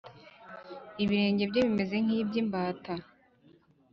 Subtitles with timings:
[1.03, 2.93] ibirenge bye bimeze nk’ iby’ imbata